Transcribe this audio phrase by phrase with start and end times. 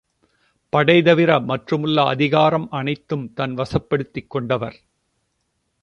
[0.69, 4.77] படை தவிர மற்றுமுள்ள அதிகாரம் அனைத்தும் தன்வசப்படுத்திக் கொண்டவர்.